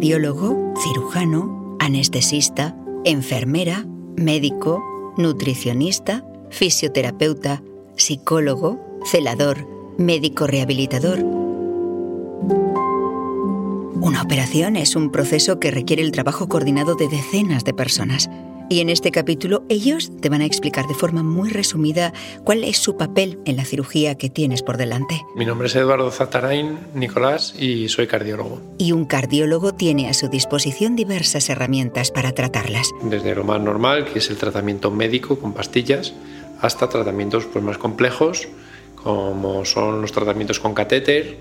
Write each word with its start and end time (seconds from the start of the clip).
cardiólogo, 0.00 0.72
cirujano, 0.82 1.76
anestesista, 1.78 2.74
enfermera, 3.04 3.84
médico, 4.16 4.82
nutricionista, 5.18 6.24
fisioterapeuta, 6.48 7.62
psicólogo, 7.96 8.80
celador, 9.04 9.68
médico 9.98 10.46
rehabilitador. 10.46 11.18
Una 14.00 14.22
operación 14.22 14.76
es 14.76 14.96
un 14.96 15.10
proceso 15.10 15.60
que 15.60 15.70
requiere 15.70 16.00
el 16.00 16.12
trabajo 16.12 16.48
coordinado 16.48 16.94
de 16.94 17.08
decenas 17.08 17.64
de 17.64 17.74
personas. 17.74 18.30
Y 18.72 18.78
en 18.78 18.88
este 18.88 19.10
capítulo 19.10 19.64
ellos 19.68 20.12
te 20.20 20.28
van 20.28 20.42
a 20.42 20.44
explicar 20.44 20.86
de 20.86 20.94
forma 20.94 21.24
muy 21.24 21.50
resumida 21.50 22.12
cuál 22.44 22.62
es 22.62 22.78
su 22.78 22.96
papel 22.96 23.40
en 23.44 23.56
la 23.56 23.64
cirugía 23.64 24.16
que 24.16 24.30
tienes 24.30 24.62
por 24.62 24.76
delante. 24.76 25.20
Mi 25.34 25.44
nombre 25.44 25.66
es 25.66 25.74
Eduardo 25.74 26.08
Zatarain 26.12 26.78
Nicolás 26.94 27.52
y 27.58 27.88
soy 27.88 28.06
cardiólogo. 28.06 28.62
Y 28.78 28.92
un 28.92 29.06
cardiólogo 29.06 29.74
tiene 29.74 30.08
a 30.08 30.14
su 30.14 30.28
disposición 30.28 30.94
diversas 30.94 31.48
herramientas 31.48 32.12
para 32.12 32.30
tratarlas. 32.30 32.88
Desde 33.02 33.34
lo 33.34 33.42
más 33.42 33.60
normal, 33.60 34.04
que 34.04 34.20
es 34.20 34.30
el 34.30 34.36
tratamiento 34.36 34.92
médico 34.92 35.40
con 35.40 35.52
pastillas, 35.52 36.14
hasta 36.60 36.88
tratamientos 36.88 37.46
pues, 37.46 37.64
más 37.64 37.76
complejos, 37.76 38.46
como 38.94 39.64
son 39.64 40.00
los 40.00 40.12
tratamientos 40.12 40.60
con 40.60 40.74
catéter, 40.74 41.38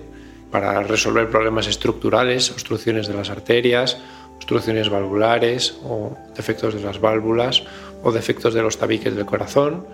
para 0.49 0.81
resolver 0.81 1.29
problemas 1.29 1.67
estructurales, 1.67 2.49
obstrucciones 2.49 3.07
de 3.07 3.13
las 3.13 3.29
arterias, 3.29 3.99
obstrucciones 4.39 4.89
valvulares 4.89 5.77
o 5.83 6.15
defectos 6.35 6.73
de 6.73 6.81
las 6.81 6.99
válvulas 6.99 7.63
o 8.03 8.11
defectos 8.11 8.53
de 8.53 8.61
los 8.61 8.77
tabiques 8.77 9.13
del 9.13 9.25
corazón, 9.25 9.85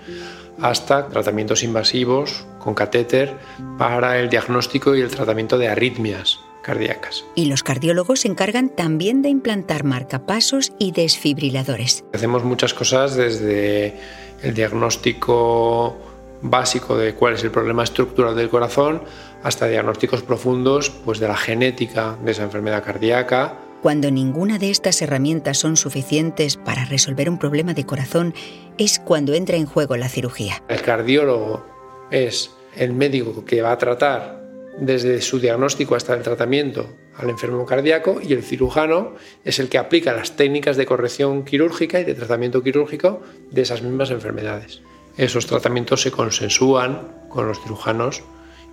hasta 0.61 1.07
tratamientos 1.07 1.63
invasivos 1.63 2.45
con 2.59 2.75
catéter 2.75 3.35
para 3.77 4.19
el 4.19 4.29
diagnóstico 4.29 4.95
y 4.95 5.01
el 5.01 5.09
tratamiento 5.09 5.57
de 5.57 5.67
arritmias 5.67 6.39
cardíacas. 6.61 7.25
Y 7.35 7.45
los 7.45 7.63
cardiólogos 7.63 8.21
se 8.21 8.27
encargan 8.27 8.69
también 8.69 9.21
de 9.21 9.29
implantar 9.29 9.83
marcapasos 9.83 10.71
y 10.79 10.91
desfibriladores. 10.91 12.05
Hacemos 12.13 12.43
muchas 12.43 12.73
cosas 12.73 13.15
desde 13.15 13.99
el 14.41 14.53
diagnóstico 14.53 15.97
básico 16.41 16.97
de 16.97 17.15
cuál 17.15 17.33
es 17.33 17.43
el 17.43 17.51
problema 17.51 17.83
estructural 17.83 18.35
del 18.35 18.49
corazón 18.49 19.01
hasta 19.43 19.67
diagnósticos 19.67 20.21
profundos 20.21 20.89
pues 20.89 21.19
de 21.19 21.27
la 21.27 21.37
genética 21.37 22.17
de 22.23 22.31
esa 22.31 22.43
enfermedad 22.43 22.83
cardíaca 22.83 23.64
cuando 23.81 24.11
ninguna 24.11 24.57
de 24.57 24.71
estas 24.71 25.01
herramientas 25.01 25.57
son 25.57 25.77
suficientes 25.77 26.57
para 26.57 26.85
resolver 26.85 27.29
un 27.29 27.37
problema 27.37 27.73
de 27.73 27.85
corazón, 27.85 28.33
es 28.77 28.99
cuando 28.99 29.33
entra 29.33 29.57
en 29.57 29.65
juego 29.65 29.95
la 29.97 30.09
cirugía. 30.09 30.63
El 30.67 30.81
cardiólogo 30.81 31.65
es 32.11 32.51
el 32.75 32.93
médico 32.93 33.45
que 33.45 33.61
va 33.61 33.71
a 33.71 33.77
tratar 33.77 34.43
desde 34.79 35.21
su 35.21 35.39
diagnóstico 35.39 35.95
hasta 35.95 36.13
el 36.13 36.21
tratamiento 36.21 36.95
al 37.17 37.29
enfermo 37.29 37.65
cardíaco 37.65 38.19
y 38.21 38.33
el 38.33 38.43
cirujano 38.43 39.13
es 39.43 39.59
el 39.59 39.69
que 39.69 39.77
aplica 39.77 40.13
las 40.13 40.35
técnicas 40.35 40.75
de 40.75 40.85
corrección 40.85 41.45
quirúrgica 41.45 41.99
y 41.99 42.03
de 42.03 42.13
tratamiento 42.13 42.61
quirúrgico 42.61 43.21
de 43.51 43.61
esas 43.61 43.81
mismas 43.81 44.11
enfermedades. 44.11 44.81
Esos 45.17 45.45
tratamientos 45.45 46.01
se 46.01 46.11
consensúan 46.11 47.07
con 47.29 47.47
los 47.47 47.61
cirujanos 47.61 48.23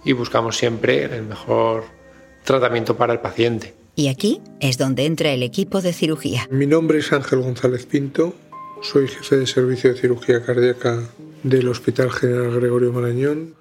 y 0.05 0.13
buscamos 0.13 0.57
siempre 0.57 1.05
el 1.05 1.23
mejor 1.23 1.85
tratamiento 2.43 2.97
para 2.97 3.13
el 3.13 3.21
paciente. 3.21 3.75
Y 3.95 4.09
aquí 4.09 4.41
es 4.61 4.79
donde 4.79 5.05
entra 5.05 5.33
el 5.33 5.43
equipo 5.43 5.83
de 5.83 5.93
cirugía. 5.93 6.49
Mi 6.51 6.67
nombre 6.67 6.99
es 6.99 7.13
Ángel 7.13 7.41
González 7.41 7.85
Pinto, 7.85 8.35
soy 8.81 9.07
jefe 9.07 9.37
de 9.37 9.47
servicio 9.47 9.93
de 9.93 10.01
cirugía 10.01 10.43
cardíaca 10.43 11.03
del 11.43 11.69
Hospital 11.69 12.11
General 12.11 12.51
Gregorio 12.51 12.93
Marañón. 12.93 13.55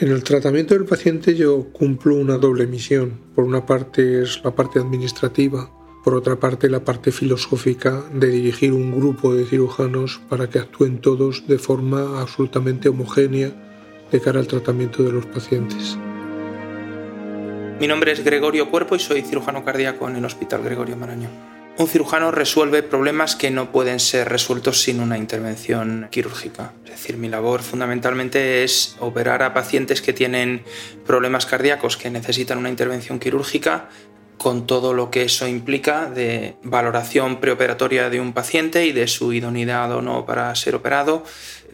En 0.00 0.08
el 0.08 0.22
tratamiento 0.24 0.74
del 0.74 0.84
paciente 0.84 1.34
yo 1.34 1.68
cumplo 1.72 2.16
una 2.16 2.38
doble 2.38 2.66
misión. 2.66 3.20
Por 3.34 3.44
una 3.44 3.64
parte 3.64 4.22
es 4.22 4.42
la 4.44 4.54
parte 4.54 4.80
administrativa, 4.80 5.70
por 6.04 6.14
otra 6.14 6.40
parte 6.40 6.68
la 6.68 6.84
parte 6.84 7.12
filosófica 7.12 8.04
de 8.12 8.28
dirigir 8.28 8.72
un 8.72 8.94
grupo 8.94 9.34
de 9.34 9.46
cirujanos 9.46 10.20
para 10.28 10.50
que 10.50 10.58
actúen 10.58 11.00
todos 11.00 11.46
de 11.46 11.58
forma 11.58 12.20
absolutamente 12.20 12.88
homogénea 12.88 13.52
de 14.10 14.20
cara 14.20 14.40
al 14.40 14.48
tratamiento 14.48 15.02
de 15.02 15.12
los 15.12 15.26
pacientes. 15.26 15.96
Mi 17.80 17.86
nombre 17.86 18.10
es 18.10 18.24
Gregorio 18.24 18.70
Cuerpo 18.70 18.96
y 18.96 18.98
soy 18.98 19.22
cirujano 19.22 19.64
cardíaco 19.64 20.08
en 20.08 20.16
el 20.16 20.24
Hospital 20.24 20.64
Gregorio 20.64 20.96
Marañón. 20.96 21.30
Un 21.76 21.86
cirujano 21.86 22.32
resuelve 22.32 22.82
problemas 22.82 23.36
que 23.36 23.52
no 23.52 23.70
pueden 23.70 24.00
ser 24.00 24.28
resueltos 24.28 24.82
sin 24.82 24.98
una 24.98 25.16
intervención 25.16 26.08
quirúrgica. 26.10 26.72
Es 26.84 26.90
decir, 26.90 27.16
mi 27.18 27.28
labor 27.28 27.62
fundamentalmente 27.62 28.64
es 28.64 28.96
operar 28.98 29.44
a 29.44 29.54
pacientes 29.54 30.02
que 30.02 30.12
tienen 30.12 30.64
problemas 31.06 31.46
cardíacos 31.46 31.96
que 31.96 32.10
necesitan 32.10 32.58
una 32.58 32.68
intervención 32.68 33.20
quirúrgica 33.20 33.88
con 34.38 34.66
todo 34.66 34.94
lo 34.94 35.10
que 35.10 35.22
eso 35.22 35.46
implica 35.46 36.06
de 36.06 36.56
valoración 36.62 37.38
preoperatoria 37.40 38.08
de 38.08 38.20
un 38.20 38.32
paciente 38.32 38.86
y 38.86 38.92
de 38.92 39.06
su 39.08 39.32
idoneidad 39.32 39.92
o 39.92 40.00
no 40.00 40.24
para 40.24 40.54
ser 40.54 40.74
operado, 40.76 41.24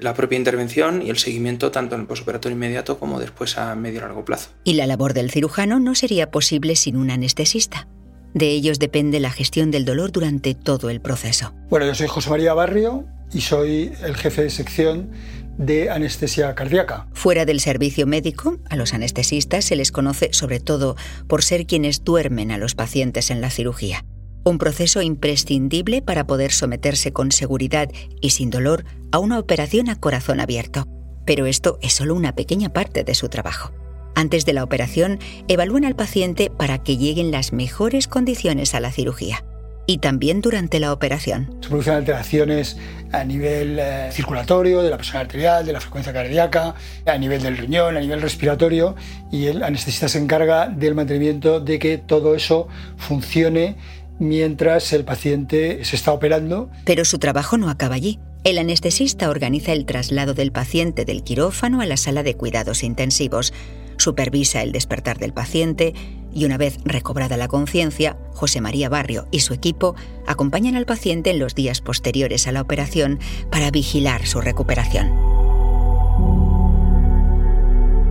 la 0.04 0.14
propia 0.14 0.36
intervención 0.36 1.02
y 1.02 1.08
el 1.10 1.16
seguimiento 1.16 1.70
tanto 1.70 1.94
en 1.94 2.02
el 2.02 2.06
posoperatorio 2.06 2.54
inmediato 2.54 2.98
como 2.98 3.18
después 3.18 3.56
a 3.56 3.74
medio 3.74 3.98
y 3.98 4.00
largo 4.02 4.24
plazo. 4.24 4.50
Y 4.62 4.74
la 4.74 4.86
labor 4.86 5.14
del 5.14 5.30
cirujano 5.30 5.80
no 5.80 5.94
sería 5.94 6.30
posible 6.30 6.76
sin 6.76 6.96
un 6.96 7.10
anestesista. 7.10 7.88
De 8.34 8.48
ellos 8.50 8.78
depende 8.78 9.18
la 9.18 9.30
gestión 9.30 9.70
del 9.70 9.84
dolor 9.84 10.12
durante 10.12 10.54
todo 10.54 10.90
el 10.90 11.00
proceso. 11.00 11.54
Bueno, 11.70 11.86
yo 11.86 11.94
soy 11.94 12.06
José 12.06 12.30
María 12.30 12.52
Barrio 12.52 13.06
y 13.32 13.40
soy 13.40 13.92
el 14.04 14.14
jefe 14.14 14.42
de 14.42 14.50
sección 14.50 15.10
de 15.56 15.88
anestesia 15.88 16.54
cardíaca. 16.54 17.06
Fuera 17.14 17.46
del 17.46 17.60
servicio 17.60 18.06
médico, 18.06 18.58
a 18.68 18.76
los 18.76 18.92
anestesistas 18.92 19.64
se 19.64 19.76
les 19.76 19.90
conoce 19.90 20.30
sobre 20.32 20.60
todo 20.60 20.96
por 21.28 21.42
ser 21.42 21.66
quienes 21.66 22.04
duermen 22.04 22.50
a 22.50 22.58
los 22.58 22.74
pacientes 22.74 23.30
en 23.30 23.40
la 23.40 23.50
cirugía 23.50 24.04
un 24.44 24.58
proceso 24.58 25.02
imprescindible 25.02 26.02
para 26.02 26.26
poder 26.26 26.52
someterse 26.52 27.12
con 27.12 27.32
seguridad 27.32 27.88
y 28.20 28.30
sin 28.30 28.50
dolor 28.50 28.84
a 29.10 29.18
una 29.18 29.38
operación 29.38 29.88
a 29.88 29.98
corazón 29.98 30.40
abierto. 30.40 30.86
Pero 31.24 31.46
esto 31.46 31.78
es 31.82 31.94
solo 31.94 32.14
una 32.14 32.34
pequeña 32.34 32.68
parte 32.68 33.04
de 33.04 33.14
su 33.14 33.28
trabajo. 33.28 33.72
Antes 34.14 34.44
de 34.44 34.52
la 34.52 34.62
operación, 34.62 35.18
evalúan 35.48 35.84
al 35.84 35.96
paciente 35.96 36.50
para 36.50 36.78
que 36.78 36.96
lleguen 36.96 37.30
las 37.30 37.52
mejores 37.52 38.06
condiciones 38.06 38.74
a 38.74 38.80
la 38.80 38.92
cirugía. 38.92 39.44
Y 39.86 39.98
también 39.98 40.40
durante 40.40 40.80
la 40.80 40.92
operación. 40.92 41.58
Se 41.60 41.68
producen 41.68 41.94
alteraciones 41.94 42.78
a 43.12 43.22
nivel 43.24 43.78
eh, 43.78 44.08
circulatorio, 44.12 44.82
de 44.82 44.88
la 44.88 44.96
presión 44.96 45.18
arterial, 45.18 45.66
de 45.66 45.72
la 45.72 45.80
frecuencia 45.80 46.12
cardíaca, 46.12 46.74
a 47.04 47.18
nivel 47.18 47.42
del 47.42 47.56
riñón, 47.58 47.96
a 47.96 48.00
nivel 48.00 48.22
respiratorio, 48.22 48.94
y 49.30 49.46
el 49.46 49.62
anestesista 49.62 50.08
se 50.08 50.18
encarga 50.18 50.68
del 50.68 50.94
mantenimiento 50.94 51.60
de 51.60 51.78
que 51.78 51.98
todo 51.98 52.34
eso 52.34 52.66
funcione 52.96 53.76
mientras 54.18 54.92
el 54.92 55.04
paciente 55.04 55.84
se 55.84 55.96
está 55.96 56.12
operando. 56.12 56.70
Pero 56.84 57.04
su 57.04 57.18
trabajo 57.18 57.58
no 57.58 57.68
acaba 57.68 57.94
allí. 57.94 58.18
El 58.44 58.58
anestesista 58.58 59.30
organiza 59.30 59.72
el 59.72 59.86
traslado 59.86 60.34
del 60.34 60.52
paciente 60.52 61.04
del 61.04 61.22
quirófano 61.22 61.80
a 61.80 61.86
la 61.86 61.96
sala 61.96 62.22
de 62.22 62.34
cuidados 62.34 62.82
intensivos, 62.82 63.54
supervisa 63.96 64.62
el 64.62 64.72
despertar 64.72 65.18
del 65.18 65.32
paciente 65.32 65.94
y 66.34 66.44
una 66.44 66.58
vez 66.58 66.78
recobrada 66.84 67.36
la 67.36 67.48
conciencia, 67.48 68.18
José 68.32 68.60
María 68.60 68.88
Barrio 68.88 69.26
y 69.30 69.40
su 69.40 69.54
equipo 69.54 69.94
acompañan 70.26 70.74
al 70.74 70.84
paciente 70.84 71.30
en 71.30 71.38
los 71.38 71.54
días 71.54 71.80
posteriores 71.80 72.46
a 72.46 72.52
la 72.52 72.60
operación 72.60 73.18
para 73.50 73.70
vigilar 73.70 74.26
su 74.26 74.40
recuperación. 74.40 75.10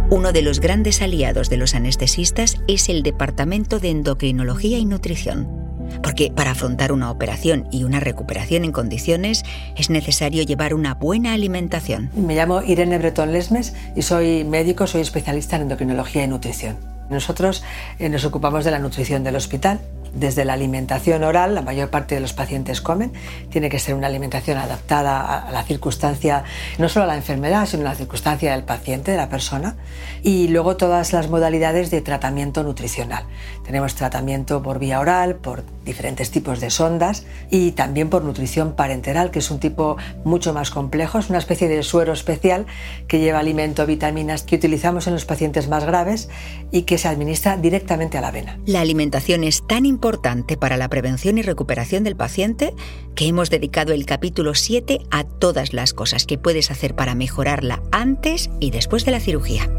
Uno 0.10 0.32
de 0.32 0.42
los 0.42 0.60
grandes 0.60 1.02
aliados 1.02 1.50
de 1.50 1.58
los 1.58 1.76
anestesistas 1.76 2.60
es 2.68 2.90
el 2.90 3.04
Departamento 3.04 3.80
de 3.80 3.90
Endocrinología 3.90 4.78
y 4.78 4.86
Nutrición 4.86 5.63
porque 6.02 6.32
para 6.36 6.52
afrontar 6.52 6.92
una 6.92 7.12
operación 7.12 7.68
y 7.72 7.84
una 7.84 8.00
recuperación 8.00 8.64
en 8.64 8.72
condiciones 8.72 9.44
es 9.76 9.90
necesario 9.90 10.44
llevar 10.44 10.74
una 10.74 10.96
buena 10.96 11.34
alimentación. 11.34 12.10
Me 12.16 12.36
llamo 12.36 12.62
Irene 12.62 12.98
Breton 12.98 13.32
Lesmes 13.32 13.74
y 13.96 14.02
soy 14.02 14.44
médico, 14.44 14.88
soy 14.88 15.02
especialista 15.02 15.56
en 15.56 15.64
endocrinología 15.64 16.24
y 16.24 16.28
nutrición. 16.28 16.78
Nosotros 17.10 17.64
eh, 18.00 18.10
nos 18.10 18.26
ocupamos 18.26 18.66
de 18.66 18.72
la 18.72 18.80
nutrición 18.80 19.24
del 19.24 19.36
hospital 19.36 19.80
desde 20.14 20.46
la 20.46 20.54
alimentación 20.54 21.24
oral, 21.24 21.56
la 21.56 21.62
mayor 21.62 21.90
parte 21.90 22.16
de 22.16 22.22
los 22.22 22.34
pacientes 22.34 22.82
comen, 22.82 23.14
tiene 23.50 23.70
que 23.70 23.80
ser 23.80 23.96
una 23.96 24.08
alimentación 24.08 24.58
adaptada 24.58 25.40
a 25.40 25.52
la 25.52 25.64
circunstancia, 25.64 26.44
no 26.78 26.90
solo 26.90 27.06
a 27.06 27.08
la 27.08 27.16
enfermedad, 27.16 27.66
sino 27.66 27.82
a 27.82 27.90
la 27.92 27.96
circunstancia 27.96 28.52
del 28.52 28.64
paciente, 28.64 29.12
de 29.12 29.18
la 29.18 29.30
persona. 29.30 29.76
Y 30.22 30.48
luego 30.50 30.78
todas 30.78 31.14
las 31.14 31.30
modalidades 31.30 31.92
de 31.92 32.02
tratamiento 32.02 32.64
nutricional. 32.64 33.26
Tenemos 33.66 33.96
tratamiento 33.96 34.62
por 34.62 34.80
vía 34.80 35.00
oral, 35.00 35.36
por 35.36 35.64
diferentes 35.84 36.32
tipos 36.32 36.60
de 36.60 36.70
sondas 36.70 37.26
y 37.50 37.72
también 37.72 38.10
por 38.10 38.24
nutrición 38.24 38.74
parenteral, 38.74 39.32
que 39.32 39.40
es 39.40 39.52
un 39.52 39.60
tipo 39.60 39.98
mucho 40.24 40.54
más 40.54 40.70
complejo, 40.70 41.20
es 41.20 41.30
una 41.30 41.40
especie 41.40 41.68
de 41.68 41.84
suero 41.84 42.14
especial 42.14 42.66
que 43.08 43.20
lleva 43.20 43.40
alimento, 43.40 43.86
vitaminas 43.86 44.44
que 44.44 44.56
utilizamos 44.56 45.08
en 45.08 45.14
los 45.14 45.26
pacientes 45.26 45.68
más 45.68 45.86
graves 45.86 46.30
y 46.72 46.84
que 46.84 46.98
se 46.98 47.08
administra 47.08 47.58
directamente 47.58 48.18
a 48.18 48.22
la 48.22 48.32
vena. 48.32 48.60
La 48.66 48.82
alimentación 48.82 49.44
es 49.44 49.66
tan 49.68 49.86
importante 49.86 50.03
importante 50.04 50.58
para 50.58 50.76
la 50.76 50.90
prevención 50.90 51.38
y 51.38 51.44
recuperación 51.44 52.04
del 52.04 52.18
paciente 52.18 52.74
que 53.16 53.26
hemos 53.26 53.50
dedicado 53.50 53.94
el 53.94 54.06
capítulo 54.06 54.54
7 54.54 55.00
a 55.12 55.24
todas 55.24 55.72
las 55.72 55.94
cosas 55.94 56.26
que 56.26 56.38
puedes 56.38 56.72
hacer 56.72 56.94
para 56.94 57.16
mejorarla 57.16 57.82
antes 57.94 58.50
y 58.60 58.72
después 58.72 59.06
de 59.06 59.12
la 59.14 59.22
cirugía. 59.22 59.70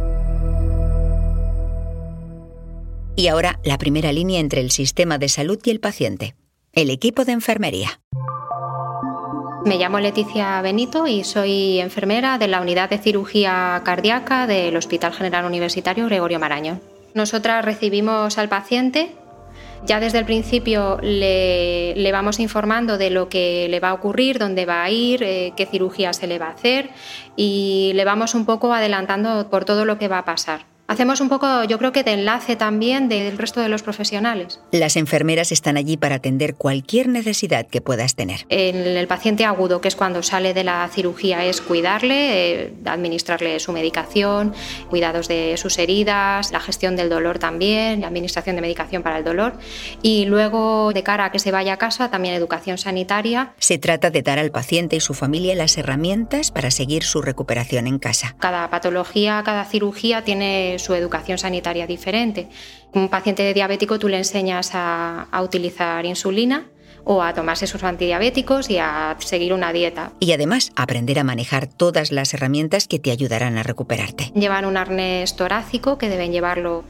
Y 3.17 3.29
ahora 3.29 3.61
la 3.65 3.77
primera 3.77 4.13
línea 4.13 4.41
entre 4.41 4.63
el 4.63 4.71
sistema 4.71 5.19
de 5.19 5.29
salud 5.29 5.59
y 5.63 5.69
el 5.69 5.81
paciente, 5.81 6.35
el 6.73 6.89
equipo 6.89 7.27
de 7.27 7.33
enfermería. 7.33 8.01
Me 9.67 9.77
llamo 9.77 10.01
Leticia 10.01 10.63
Benito 10.63 11.07
y 11.07 11.25
soy 11.25 11.81
enfermera 11.81 12.39
de 12.39 12.49
la 12.49 12.63
unidad 12.63 12.89
de 12.89 12.97
cirugía 12.97 13.83
cardíaca 13.85 14.47
del 14.47 14.75
Hospital 14.75 15.13
General 15.13 15.45
Universitario 15.45 16.07
Gregorio 16.07 16.41
Marañón. 16.41 16.81
Nosotras 17.13 17.63
recibimos 17.63 18.39
al 18.39 18.49
paciente, 18.49 19.15
ya 19.87 20.01
desde 20.01 20.19
el 20.19 20.25
principio 20.25 20.99
le, 21.03 22.11
vamos 22.13 22.41
informando 22.41 22.99
de 22.99 23.11
lo 23.11 23.29
que 23.29 23.67
le 23.69 23.81
va 23.81 23.91
a 23.91 23.95
ocurrir, 23.95 24.39
dónde 24.39 24.67
va 24.67 24.83
a 24.83 24.91
ir, 24.91 25.23
eh, 25.23 25.53
qué 25.57 25.67
cirugía 25.67 26.13
se 26.13 26.27
le 26.27 26.39
va 26.39 26.47
a 26.47 26.51
hacer 26.51 26.91
y 27.37 27.93
le 27.95 28.05
vamos 28.05 28.35
un 28.35 28.47
poco 28.47 28.73
adelantando 28.73 29.49
por 29.51 29.65
todo 29.65 29.85
lo 29.85 29.99
que 29.99 30.09
va 30.09 30.19
a 30.19 30.25
pasar. 30.25 30.74
Hacemos 30.87 31.23
un 31.23 31.31
poco, 31.31 31.65
yo 31.65 31.79
creo 31.79 31.93
que 31.93 32.05
de 32.05 32.13
enlace 32.13 32.57
también 32.57 33.09
del 33.09 33.39
resto 33.39 33.61
de 33.61 33.71
los 33.71 33.83
profesionales. 33.83 34.61
Las 34.71 34.97
enfermeras 34.97 35.51
están 35.51 35.79
allí 35.79 35.97
para 35.97 36.17
atender 36.17 36.57
cualquier 36.57 37.09
necesidad 37.09 37.67
que 37.67 37.81
puedas 37.81 38.15
tener. 38.17 38.45
En 38.51 38.77
el 38.77 39.07
paciente 39.07 39.47
agudo, 39.47 39.81
que 39.81 39.89
es 39.89 39.97
cuando 39.97 40.23
sale 40.23 40.53
de 40.53 40.63
la 40.63 40.87
cirugía, 40.93 41.43
es 41.47 41.63
cuidarle, 41.63 42.65
eh, 42.65 42.75
administrarle 42.85 43.61
su 43.61 43.73
medicación, 43.73 44.53
cuidados 44.91 45.27
de 45.27 45.57
sus 45.57 45.79
heridas, 45.79 46.53
la 46.53 46.61
gestión 46.61 46.97
del 46.97 47.09
dolor 47.09 47.39
también, 47.39 48.03
la 48.03 48.09
administración 48.09 48.57
de 48.57 48.63
medicación 48.63 49.03
para 49.03 49.17
el 49.17 49.25
dolor. 49.25 49.55
Y 50.03 50.27
luego, 50.27 50.93
de 50.93 51.03
cara 51.03 51.27
a 51.27 51.33
que 51.33 51.39
se 51.39 51.51
vaya 51.51 51.73
a 51.73 51.77
casa, 51.79 52.11
también 52.11 52.35
educación 52.35 52.77
sanitaria. 52.77 53.55
Se 53.59 53.79
trata 53.79 54.11
de 54.11 54.21
dar 54.21 54.39
al 54.39 54.51
paciente 54.51 54.97
y 54.97 55.01
su 55.01 55.15
familia 55.15 55.55
las 55.55 55.79
herramientas 55.79 56.51
para 56.51 56.71
seguir 56.71 57.05
su 57.05 57.23
recuperación 57.23 57.87
en 57.87 57.99
casa. 57.99 58.37
Cada 58.39 58.69
patología, 58.69 59.43
cada 59.47 59.65
cirugía 59.65 60.23
tiene 60.25 60.79
su 60.85 60.95
educación 60.95 61.39
sanitaria 61.39 61.87
diferente. 61.87 62.49
Un 62.93 63.09
paciente 63.09 63.53
diabético 63.55 63.99
tú 63.99 64.09
le 64.09 64.19
enseñas 64.19 64.71
a, 64.75 65.27
utilizar 65.43 66.05
insulina 66.07 66.67
o 67.05 67.23
a 67.23 67.35
tomarse 67.35 67.67
sus 67.67 67.83
antidiabéticos 67.83 68.71
y 68.71 68.79
a 68.79 69.17
seguir 69.19 69.53
una 69.53 69.73
dieta. 69.73 70.13
Y 70.21 70.33
además 70.33 70.73
aprender 70.77 71.19
a 71.19 71.25
manejar 71.25 71.67
todas 71.67 72.13
las 72.13 72.33
herramientas 72.33 72.87
que 72.87 72.99
te 72.99 73.11
ayudarán 73.11 73.59
a 73.59 73.63
recuperarte. 73.63 74.33
Llevan 74.35 74.65
un 74.65 74.77
arnés 74.77 75.37
torácico 75.37 75.99
que 75.99 76.09
deben 76.09 76.33
llevarlo 76.33 76.85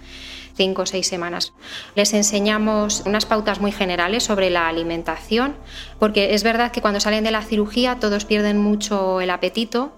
cinco 0.56 0.82
o 0.82 0.87
seis 0.87 1.08
semanas. 1.08 1.52
Les 1.94 2.14
enseñamos 2.14 3.02
unas 3.06 3.26
pautas 3.26 3.61
muy 3.61 3.73
generales 3.73 4.23
sobre 4.23 4.50
la 4.50 4.69
alimentación, 4.69 5.56
porque 5.99 6.35
es 6.35 6.43
verdad 6.43 6.70
que 6.70 6.81
cuando 6.81 7.00
salen 7.00 7.25
de 7.25 7.32
la 7.32 7.43
cirugía 7.43 7.99
todos 7.99 8.25
pierden 8.25 8.58
mucho 8.58 9.20
el 9.20 9.31
apetito 9.31 9.96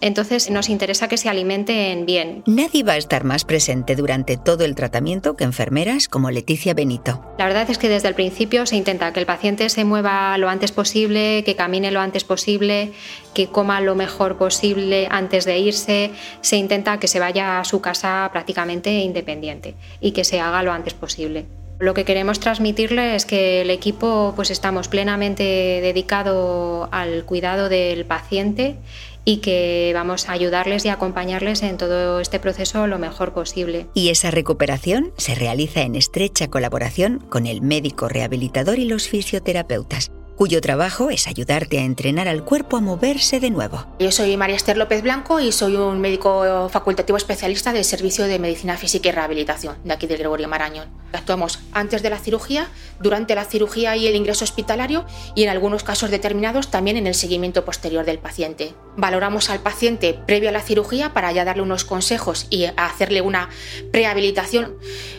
entonces 0.00 0.50
nos 0.50 0.68
interesa 0.68 1.08
que 1.08 1.16
se 1.16 1.28
alimenten 1.28 2.06
bien. 2.06 2.42
Nadie 2.46 2.82
va 2.82 2.92
a 2.92 2.96
estar 2.96 3.24
más 3.24 3.44
presente 3.44 3.96
durante 3.96 4.36
todo 4.36 4.64
el 4.64 4.74
tratamiento 4.74 5.36
que 5.36 5.44
enfermeras 5.44 6.08
como 6.08 6.30
Leticia 6.30 6.74
Benito. 6.74 7.24
La 7.38 7.46
verdad 7.46 7.68
es 7.70 7.78
que 7.78 7.88
desde 7.88 8.08
el 8.08 8.14
principio 8.14 8.66
se 8.66 8.76
intenta 8.76 9.12
que 9.12 9.20
el 9.20 9.26
paciente 9.26 9.68
se 9.68 9.84
mueva 9.84 10.36
lo 10.38 10.48
antes 10.48 10.72
posible, 10.72 11.42
que 11.44 11.56
camine 11.56 11.90
lo 11.90 12.00
antes 12.00 12.24
posible, 12.24 12.92
que 13.34 13.48
coma 13.48 13.80
lo 13.80 13.94
mejor 13.94 14.36
posible 14.36 15.08
antes 15.10 15.44
de 15.44 15.58
irse. 15.58 16.10
Se 16.40 16.56
intenta 16.56 16.98
que 16.98 17.08
se 17.08 17.20
vaya 17.20 17.60
a 17.60 17.64
su 17.64 17.80
casa 17.80 18.28
prácticamente 18.32 18.90
independiente 18.90 19.74
y 20.00 20.12
que 20.12 20.24
se 20.24 20.40
haga 20.40 20.62
lo 20.62 20.72
antes 20.72 20.94
posible. 20.94 21.46
Lo 21.78 21.94
que 21.94 22.04
queremos 22.04 22.40
transmitirle 22.40 23.14
es 23.14 23.24
que 23.24 23.62
el 23.62 23.70
equipo 23.70 24.32
pues 24.34 24.50
estamos 24.50 24.88
plenamente 24.88 25.44
dedicado 25.80 26.88
al 26.90 27.24
cuidado 27.24 27.68
del 27.68 28.04
paciente 28.04 28.76
y 29.24 29.36
que 29.36 29.92
vamos 29.94 30.28
a 30.28 30.32
ayudarles 30.32 30.84
y 30.86 30.88
acompañarles 30.88 31.62
en 31.62 31.76
todo 31.76 32.18
este 32.18 32.40
proceso 32.40 32.88
lo 32.88 32.98
mejor 32.98 33.32
posible. 33.32 33.86
Y 33.94 34.08
esa 34.08 34.32
recuperación 34.32 35.12
se 35.18 35.36
realiza 35.36 35.82
en 35.82 35.94
estrecha 35.94 36.48
colaboración 36.48 37.20
con 37.28 37.46
el 37.46 37.62
médico 37.62 38.08
rehabilitador 38.08 38.78
y 38.78 38.86
los 38.86 39.08
fisioterapeutas 39.08 40.10
cuyo 40.38 40.60
trabajo 40.60 41.10
es 41.10 41.26
ayudarte 41.26 41.80
a 41.80 41.82
entrenar 41.82 42.28
al 42.28 42.44
cuerpo 42.44 42.76
a 42.76 42.80
moverse 42.80 43.40
de 43.40 43.50
nuevo. 43.50 43.84
Yo 43.98 44.12
soy 44.12 44.36
María 44.36 44.54
Esther 44.54 44.76
López 44.78 45.02
Blanco 45.02 45.40
y 45.40 45.50
soy 45.50 45.74
un 45.74 46.00
médico 46.00 46.68
facultativo 46.68 47.16
especialista 47.16 47.72
del 47.72 47.84
Servicio 47.84 48.24
de 48.26 48.38
Medicina 48.38 48.76
Física 48.76 49.08
y 49.08 49.12
Rehabilitación 49.12 49.78
de 49.82 49.92
aquí 49.92 50.06
del 50.06 50.18
Gregorio 50.18 50.48
Marañón. 50.48 50.86
Actuamos 51.12 51.60
antes 51.72 52.02
de 52.02 52.10
la 52.10 52.18
cirugía, 52.18 52.68
durante 53.00 53.34
la 53.34 53.44
cirugía 53.44 53.96
y 53.96 54.06
el 54.06 54.14
ingreso 54.14 54.44
hospitalario 54.44 55.06
y 55.34 55.44
en 55.44 55.48
algunos 55.48 55.82
casos 55.82 56.10
determinados 56.10 56.70
también 56.70 56.96
en 56.96 57.06
el 57.06 57.14
seguimiento 57.14 57.64
posterior 57.64 58.04
del 58.04 58.18
paciente. 58.18 58.74
Valoramos 58.96 59.50
al 59.50 59.60
paciente 59.60 60.14
previo 60.14 60.48
a 60.48 60.52
la 60.52 60.60
cirugía 60.60 61.12
para 61.14 61.32
ya 61.32 61.44
darle 61.44 61.62
unos 61.62 61.84
consejos 61.84 62.46
y 62.50 62.66
hacerle 62.76 63.20
una 63.20 63.48
prehabilitación 63.90 64.76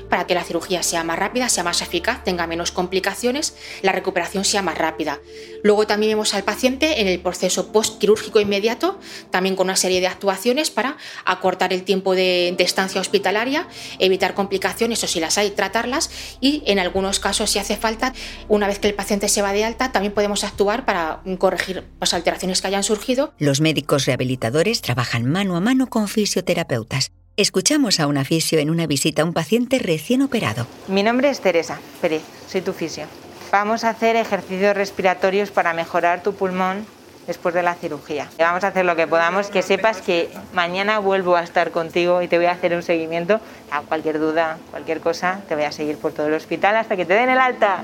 para 0.09 0.25
que 0.27 0.33
la 0.33 0.44
cirugía 0.44 0.83
sea 0.83 1.03
más 1.03 1.19
rápida, 1.19 1.50
sea 1.50 1.63
más 1.63 1.81
eficaz, 1.81 2.24
tenga 2.24 2.47
menos 2.47 2.71
complicaciones, 2.71 3.56
la 3.81 3.91
recuperación 3.91 4.44
sea 4.44 4.62
más 4.62 4.77
rápida. 4.77 5.19
Luego 5.63 5.86
también 5.88 6.12
vemos 6.12 6.33
al 6.33 6.44
paciente 6.44 7.01
en 7.01 7.07
el 7.07 7.19
proceso 7.19 7.71
postquirúrgico 7.71 8.39
inmediato, 8.39 9.00
también 9.30 9.56
con 9.56 9.68
una 9.68 9.75
serie 9.75 10.01
de 10.01 10.07
actuaciones 10.07 10.71
para 10.71 10.97
acortar 11.25 11.74
el 11.74 11.83
tiempo 11.83 12.15
de, 12.15 12.56
estancia 12.59 13.00
hospitalaria, 13.00 13.68
evitar 14.00 14.33
complicaciones 14.33 15.03
o 15.03 15.07
si 15.07 15.19
las 15.19 15.38
hay, 15.38 15.51
tratarlas 15.79 16.09
y 16.41 16.63
en 16.65 16.79
algunos 16.79 17.19
casos, 17.19 17.51
si 17.51 17.59
hace 17.59 17.77
falta, 17.77 18.13
una 18.47 18.67
vez 18.67 18.79
que 18.79 18.87
el 18.87 18.93
paciente 18.93 19.29
se 19.29 19.41
va 19.41 19.53
de 19.53 19.63
alta, 19.63 19.91
también 19.91 20.13
podemos 20.13 20.43
actuar 20.43 20.85
para 20.85 21.21
corregir 21.37 21.85
las 21.99 22.13
alteraciones 22.13 22.61
que 22.61 22.67
hayan 22.67 22.83
surgido. 22.83 23.33
Los 23.37 23.61
médicos 23.61 24.05
rehabilitadores 24.05 24.81
trabajan 24.81 25.25
mano 25.25 25.55
a 25.55 25.59
mano 25.59 25.87
con 25.87 26.07
fisioterapeutas 26.07 27.11
Escuchamos 27.37 28.01
a 28.01 28.07
un 28.07 28.25
fisio 28.25 28.59
en 28.59 28.69
una 28.69 28.85
visita 28.85 29.21
a 29.21 29.25
un 29.25 29.31
paciente 29.31 29.79
recién 29.79 30.21
operado. 30.21 30.67
Mi 30.89 31.03
nombre 31.03 31.29
es 31.29 31.39
Teresa 31.39 31.79
Pérez, 32.01 32.21
soy 32.49 32.59
tu 32.59 32.73
fisio. 32.73 33.05
Vamos 33.49 33.85
a 33.85 33.91
hacer 33.91 34.17
ejercicios 34.17 34.75
respiratorios 34.75 35.49
para 35.49 35.73
mejorar 35.73 36.21
tu 36.21 36.33
pulmón 36.33 36.85
después 37.29 37.53
de 37.53 37.61
la 37.61 37.75
cirugía. 37.75 38.27
Vamos 38.39 38.63
a 38.63 38.69
hacer 38.69 38.85
lo 38.85 38.95
que 38.95 39.05
podamos, 39.05 39.49
que 39.49 39.61
sepas 39.61 40.01
que 40.01 40.29
mañana 40.51 40.97
vuelvo 40.97 41.35
a 41.35 41.43
estar 41.43 41.69
contigo 41.69 42.23
y 42.23 42.27
te 42.27 42.37
voy 42.37 42.47
a 42.47 42.51
hacer 42.53 42.73
un 42.73 42.81
seguimiento. 42.81 43.39
A 43.69 43.81
cualquier 43.81 44.19
duda, 44.19 44.57
cualquier 44.71 44.99
cosa, 44.99 45.39
te 45.47 45.53
voy 45.53 45.63
a 45.63 45.71
seguir 45.71 45.97
por 45.97 46.11
todo 46.11 46.25
el 46.25 46.33
hospital 46.33 46.75
hasta 46.75 46.97
que 46.97 47.05
te 47.05 47.13
den 47.13 47.29
el 47.29 47.39
alta. 47.39 47.83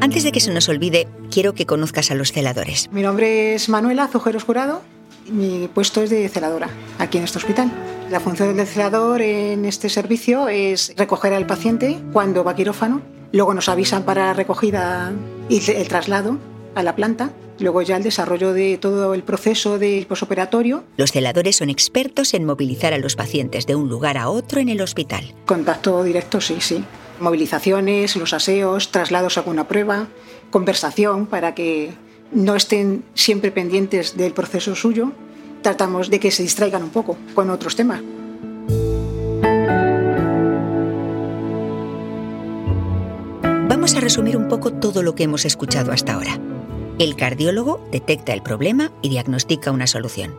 Antes 0.00 0.24
de 0.24 0.32
que 0.32 0.40
se 0.40 0.52
nos 0.52 0.68
olvide, 0.68 1.06
quiero 1.30 1.54
que 1.54 1.66
conozcas 1.66 2.10
a 2.10 2.16
los 2.16 2.32
celadores. 2.32 2.88
Mi 2.90 3.02
nombre 3.02 3.54
es 3.54 3.68
Manuela 3.68 4.08
Zujeros 4.08 4.42
Jurado. 4.42 4.82
Mi 5.30 5.68
puesto 5.72 6.02
es 6.02 6.10
de 6.10 6.28
celadora 6.28 6.68
aquí 6.98 7.18
en 7.18 7.24
este 7.24 7.38
hospital. 7.38 7.70
La 8.14 8.20
función 8.20 8.56
del 8.56 8.68
celador 8.68 9.22
en 9.22 9.64
este 9.64 9.88
servicio 9.88 10.46
es 10.46 10.94
recoger 10.96 11.34
al 11.34 11.48
paciente 11.48 11.98
cuando 12.12 12.44
va 12.44 12.52
a 12.52 12.54
quirófano. 12.54 13.02
Luego 13.32 13.54
nos 13.54 13.68
avisan 13.68 14.04
para 14.04 14.26
la 14.26 14.34
recogida 14.34 15.12
y 15.48 15.68
el 15.68 15.88
traslado 15.88 16.38
a 16.76 16.84
la 16.84 16.94
planta. 16.94 17.32
Luego 17.58 17.82
ya 17.82 17.96
el 17.96 18.04
desarrollo 18.04 18.52
de 18.52 18.78
todo 18.78 19.14
el 19.14 19.24
proceso 19.24 19.80
del 19.80 20.06
posoperatorio. 20.06 20.84
Los 20.96 21.10
celadores 21.10 21.56
son 21.56 21.70
expertos 21.70 22.34
en 22.34 22.44
movilizar 22.44 22.92
a 22.92 22.98
los 22.98 23.16
pacientes 23.16 23.66
de 23.66 23.74
un 23.74 23.88
lugar 23.88 24.16
a 24.16 24.28
otro 24.28 24.60
en 24.60 24.68
el 24.68 24.80
hospital. 24.80 25.34
Contacto 25.44 26.04
directo, 26.04 26.40
sí, 26.40 26.58
sí 26.60 26.84
movilizaciones, 27.18 28.14
los 28.14 28.32
aseos, 28.32 28.92
traslados 28.92 29.38
a 29.38 29.40
alguna 29.40 29.66
prueba, 29.66 30.06
conversación 30.52 31.26
para 31.26 31.56
que 31.56 31.90
no 32.30 32.54
estén 32.54 33.02
siempre 33.14 33.50
pendientes 33.50 34.16
del 34.16 34.34
proceso 34.34 34.76
suyo. 34.76 35.10
Tratamos 35.64 36.10
de 36.10 36.20
que 36.20 36.30
se 36.30 36.42
distraigan 36.42 36.82
un 36.82 36.90
poco 36.90 37.16
con 37.32 37.48
otros 37.48 37.74
temas. 37.74 38.02
Vamos 43.66 43.96
a 43.96 44.00
resumir 44.00 44.36
un 44.36 44.48
poco 44.48 44.74
todo 44.74 45.02
lo 45.02 45.14
que 45.14 45.22
hemos 45.22 45.46
escuchado 45.46 45.90
hasta 45.90 46.12
ahora. 46.12 46.38
El 46.98 47.16
cardiólogo 47.16 47.82
detecta 47.90 48.34
el 48.34 48.42
problema 48.42 48.92
y 49.00 49.08
diagnostica 49.08 49.70
una 49.70 49.86
solución. 49.86 50.34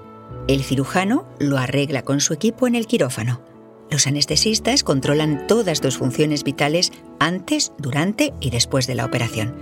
El 0.48 0.64
cirujano 0.64 1.26
lo 1.40 1.58
arregla 1.58 2.04
con 2.04 2.22
su 2.22 2.34
equipo 2.34 2.68
en 2.68 2.76
el 2.76 2.86
quirófano. 2.86 3.42
Los 3.90 4.06
anestesistas 4.06 4.84
controlan 4.84 5.48
todas 5.48 5.82
tus 5.82 5.98
funciones 5.98 6.44
vitales 6.44 6.92
antes, 7.20 7.72
durante 7.80 8.36
y 8.40 8.52
después 8.52 8.86
de 8.86 8.94
la 8.94 9.06
operación 9.06 9.56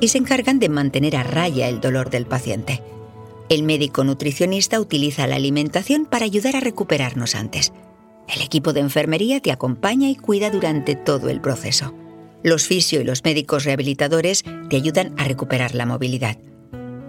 y 0.00 0.08
se 0.08 0.16
encargan 0.16 0.58
de 0.58 0.70
mantener 0.70 1.14
a 1.14 1.24
raya 1.24 1.68
el 1.68 1.82
dolor 1.82 2.08
del 2.08 2.24
paciente. 2.24 2.82
El 3.50 3.64
médico 3.64 4.04
nutricionista 4.04 4.80
utiliza 4.80 5.26
la 5.26 5.34
alimentación 5.34 6.06
para 6.06 6.24
ayudar 6.24 6.54
a 6.54 6.60
recuperarnos 6.60 7.34
antes. 7.34 7.72
El 8.32 8.42
equipo 8.42 8.72
de 8.72 8.78
enfermería 8.78 9.40
te 9.40 9.50
acompaña 9.50 10.08
y 10.08 10.14
cuida 10.14 10.50
durante 10.50 10.94
todo 10.94 11.28
el 11.28 11.40
proceso. 11.40 11.92
Los 12.44 12.68
fisio 12.68 13.00
y 13.00 13.04
los 13.04 13.24
médicos 13.24 13.64
rehabilitadores 13.64 14.44
te 14.68 14.76
ayudan 14.76 15.14
a 15.18 15.24
recuperar 15.24 15.74
la 15.74 15.84
movilidad. 15.84 16.38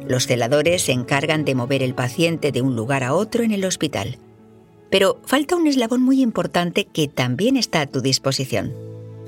Los 0.07 0.25
celadores 0.25 0.81
se 0.81 0.93
encargan 0.93 1.45
de 1.45 1.53
mover 1.53 1.83
el 1.83 1.93
paciente 1.93 2.51
de 2.51 2.63
un 2.63 2.75
lugar 2.75 3.03
a 3.03 3.13
otro 3.13 3.43
en 3.43 3.51
el 3.51 3.63
hospital. 3.63 4.17
Pero 4.89 5.21
falta 5.23 5.55
un 5.55 5.67
eslabón 5.67 6.01
muy 6.01 6.23
importante 6.23 6.85
que 6.85 7.07
también 7.07 7.55
está 7.55 7.81
a 7.81 7.87
tu 7.87 8.01
disposición. 8.01 8.73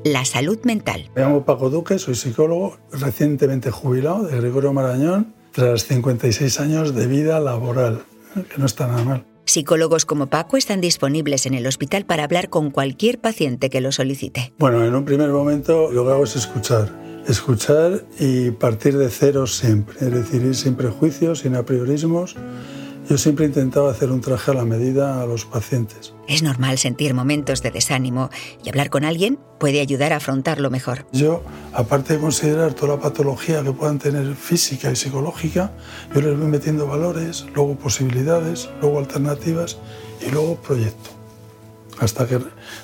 La 0.03 0.25
salud 0.25 0.57
mental. 0.63 1.11
Me 1.15 1.21
llamo 1.21 1.45
Paco 1.45 1.69
Duque, 1.69 1.99
soy 1.99 2.15
psicólogo 2.15 2.79
recientemente 2.91 3.69
jubilado 3.69 4.23
de 4.23 4.35
Gregorio 4.35 4.73
Marañón 4.73 5.42
tras 5.53 5.85
56 5.85 6.59
años 6.59 6.95
de 6.95 7.07
vida 7.07 7.39
laboral, 7.39 8.03
que 8.33 8.57
no 8.57 8.65
está 8.65 8.87
nada 8.87 9.03
mal. 9.03 9.25
Psicólogos 9.45 10.05
como 10.05 10.27
Paco 10.27 10.57
están 10.57 10.81
disponibles 10.81 11.45
en 11.45 11.53
el 11.53 11.67
hospital 11.67 12.05
para 12.05 12.23
hablar 12.23 12.49
con 12.49 12.71
cualquier 12.71 13.19
paciente 13.19 13.69
que 13.69 13.81
lo 13.81 13.91
solicite. 13.91 14.53
Bueno, 14.57 14.83
en 14.83 14.95
un 14.95 15.05
primer 15.05 15.29
momento 15.29 15.91
lo 15.91 16.05
que 16.05 16.11
hago 16.11 16.23
es 16.23 16.35
escuchar. 16.35 16.89
Escuchar 17.27 18.05
y 18.19 18.51
partir 18.51 18.97
de 18.97 19.09
cero 19.09 19.47
siempre. 19.47 19.95
Es 20.01 20.11
decir, 20.11 20.43
ir 20.43 20.55
sin 20.55 20.75
prejuicios, 20.75 21.39
sin 21.39 21.55
apriorismos 21.55 22.35
yo 23.09 23.17
siempre 23.17 23.45
intentaba 23.45 23.91
hacer 23.91 24.11
un 24.11 24.21
traje 24.21 24.51
a 24.51 24.53
la 24.53 24.65
medida 24.65 25.21
a 25.21 25.25
los 25.25 25.45
pacientes. 25.45 26.13
Es 26.27 26.43
normal 26.43 26.77
sentir 26.77 27.13
momentos 27.13 27.61
de 27.61 27.71
desánimo 27.71 28.29
y 28.63 28.69
hablar 28.69 28.89
con 28.89 29.03
alguien 29.03 29.39
puede 29.59 29.81
ayudar 29.81 30.13
a 30.13 30.17
afrontarlo 30.17 30.69
mejor. 30.69 31.05
Yo, 31.11 31.43
aparte 31.73 32.13
de 32.13 32.19
considerar 32.19 32.73
toda 32.73 32.95
la 32.95 33.01
patología 33.01 33.63
que 33.63 33.71
puedan 33.71 33.99
tener 33.99 34.35
física 34.35 34.91
y 34.91 34.95
psicológica, 34.95 35.71
yo 36.13 36.21
les 36.21 36.37
voy 36.37 36.47
metiendo 36.47 36.87
valores, 36.87 37.45
luego 37.53 37.75
posibilidades, 37.75 38.69
luego 38.81 38.99
alternativas 38.99 39.77
y 40.25 40.31
luego 40.31 40.55
proyecto 40.55 41.09
hasta 41.99 42.27
que 42.27 42.39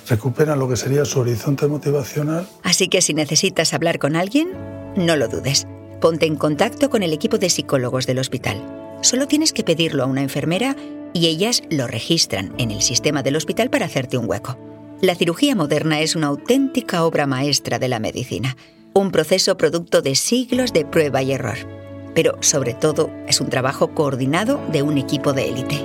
recuperan 0.08 0.60
lo 0.60 0.70
que 0.70 0.78
sería 0.78 1.04
su 1.04 1.20
horizonte 1.20 1.68
motivacional. 1.68 2.48
Así 2.64 2.88
que 2.88 3.02
si 3.02 3.14
necesitas 3.14 3.74
hablar 3.74 4.00
con 4.00 4.16
alguien, 4.16 4.50
no 4.96 5.16
lo 5.16 5.28
dudes. 5.28 5.68
Ponte 6.00 6.26
en 6.26 6.36
contacto 6.36 6.90
con 6.90 7.04
el 7.04 7.12
equipo 7.12 7.38
de 7.38 7.50
psicólogos 7.50 8.06
del 8.06 8.20
hospital. 8.20 8.79
Solo 9.02 9.28
tienes 9.28 9.54
que 9.54 9.64
pedirlo 9.64 10.04
a 10.04 10.08
una 10.08 10.22
enfermera 10.22 10.76
y 11.14 11.28
ellas 11.28 11.64
lo 11.70 11.88
registran 11.88 12.54
en 12.58 12.72
el 12.72 12.82
sistema 12.82 13.24
del 13.24 13.38
hospital 13.38 13.70
para 13.70 13.86
hacerte 13.86 14.18
un 14.18 14.30
hueco. 14.30 14.58
La 15.02 15.16
cirugía 15.16 15.56
moderna 15.56 16.02
es 16.02 16.16
una 16.16 16.28
auténtica 16.28 17.06
obra 17.06 17.26
maestra 17.26 17.80
de 17.80 17.88
la 17.88 18.00
medicina, 18.00 18.58
un 18.94 19.12
proceso 19.12 19.56
producto 19.56 20.02
de 20.02 20.16
siglos 20.16 20.74
de 20.74 20.84
prueba 20.86 21.24
y 21.24 21.32
error, 21.32 21.58
pero 22.14 22.38
sobre 22.42 22.74
todo 22.74 23.10
es 23.28 23.40
un 23.40 23.50
trabajo 23.50 23.96
coordinado 23.96 24.60
de 24.72 24.82
un 24.82 24.98
equipo 24.98 25.32
de 25.32 25.48
élite. 25.48 25.76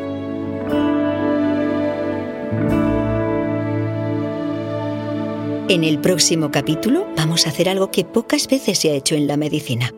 En 5.69 5.85
el 5.85 5.99
próximo 6.01 6.51
capítulo 6.51 7.07
vamos 7.17 7.47
a 7.47 7.51
hacer 7.51 7.69
algo 7.69 7.91
que 7.91 8.05
pocas 8.05 8.49
veces 8.49 8.79
se 8.79 8.91
ha 8.91 8.95
hecho 8.95 9.15
en 9.15 9.29
la 9.29 9.37
medicina 9.37 9.93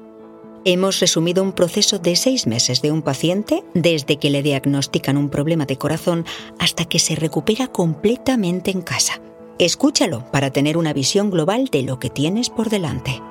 Hemos 0.69 0.99
resumido 0.99 1.45
un 1.45 1.53
proceso 1.53 2.01
de 2.01 2.17
seis 2.17 2.49
meses 2.49 2.83
de 2.83 2.91
un 2.91 3.01
paciente 3.01 3.63
desde 3.73 4.17
que 4.17 4.31
le 4.31 4.43
diagnostican 4.43 5.17
un 5.17 5.29
problema 5.29 5.65
de 5.65 5.79
corazón 5.79 6.27
hasta 6.59 6.85
que 6.87 6.99
se 6.99 7.15
recupera 7.15 7.69
completamente 7.69 8.73
en 8.73 8.83
casa. 8.83 9.21
Escúchalo 9.61 10.29
para 10.33 10.51
tener 10.51 10.77
una 10.77 10.93
visión 10.93 11.31
global 11.31 11.69
de 11.71 11.85
lo 11.85 12.01
que 12.01 12.11
tienes 12.11 12.51
por 12.51 12.69
delante. 12.69 13.23